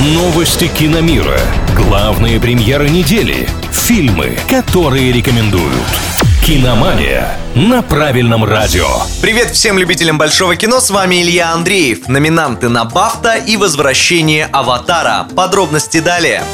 [0.00, 1.40] Новости киномира.
[1.74, 3.48] Главные премьеры недели.
[3.72, 5.74] Фильмы, которые рекомендуют.
[6.46, 8.86] Киномания на правильном радио.
[9.20, 12.06] Привет всем любителям большого кино, с вами Илья Андреев.
[12.06, 15.26] Номинанты на Бафта и возвращение Аватара.
[15.34, 16.44] Подробности далее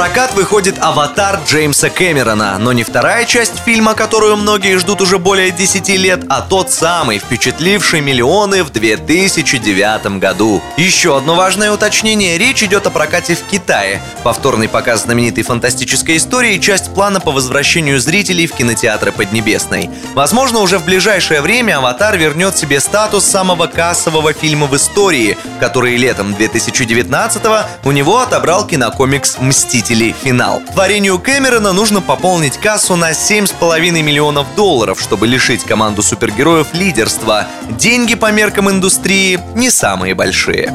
[0.00, 5.50] прокат выходит «Аватар» Джеймса Кэмерона, но не вторая часть фильма, которую многие ждут уже более
[5.50, 10.62] 10 лет, а тот самый, впечатливший миллионы в 2009 году.
[10.78, 14.00] Еще одно важное уточнение– речь идет о прокате в Китае.
[14.22, 19.90] Повторный показ знаменитой фантастической истории– часть плана по возвращению зрителей в кинотеатры Поднебесной.
[20.14, 25.98] Возможно, уже в ближайшее время «Аватар» вернет себе статус самого кассового фильма в истории, который
[25.98, 27.42] летом 2019
[27.84, 30.14] у него отобрал кинокомикс «Мститель» «Мстители.
[30.22, 30.62] Финал».
[30.72, 37.46] Творению Кэмерона нужно пополнить кассу на 7,5 миллионов долларов, чтобы лишить команду супергероев лидерства.
[37.70, 40.72] Деньги по меркам индустрии не самые большие.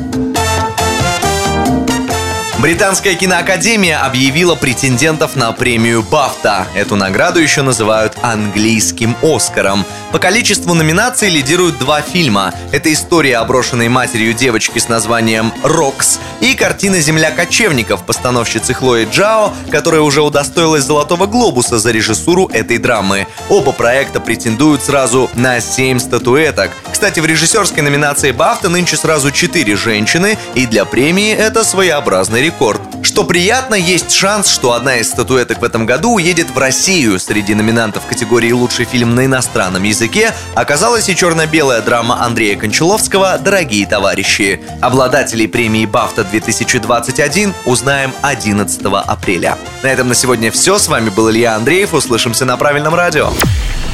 [2.66, 6.66] Британская киноакадемия объявила претендентов на премию Бафта.
[6.74, 9.86] Эту награду еще называют английским Оскаром.
[10.12, 12.56] По количеству номинаций лидируют два фильма.
[12.72, 19.08] Это история о брошенной матерью девочки с названием «Рокс» и картина «Земля кочевников» постановщицы Хлои
[19.12, 23.28] Джао, которая уже удостоилась «Золотого глобуса» за режиссуру этой драмы.
[23.48, 26.72] Оба проекта претендуют сразу на 7 статуэток.
[26.92, 32.55] Кстати, в режиссерской номинации Бафта нынче сразу 4 женщины, и для премии это своеобразный рекорд
[32.56, 32.82] рекорд.
[33.04, 37.20] Что приятно, есть шанс, что одна из статуэток в этом году уедет в Россию.
[37.20, 43.86] Среди номинантов категории «Лучший фильм на иностранном языке» оказалась и черно-белая драма Андрея Кончаловского «Дорогие
[43.86, 44.62] товарищи».
[44.82, 49.58] Обладателей премии «Бафта 2021» узнаем 11 апреля.
[49.84, 50.78] На этом на сегодня все.
[50.78, 51.94] С вами был Илья Андреев.
[51.94, 53.30] Услышимся на правильном радио.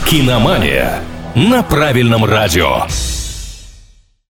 [0.05, 0.99] Киномания
[1.35, 2.85] на правильном радио.